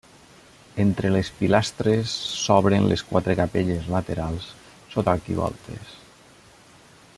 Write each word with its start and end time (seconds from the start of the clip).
Entre 0.83 1.11
les 1.15 1.29
pilastres 1.41 2.15
s'obren 2.45 2.89
les 2.93 3.05
quatre 3.11 3.37
capelles 3.41 3.93
laterals 3.97 4.49
sota 4.95 5.17
arquivoltes. 5.19 5.97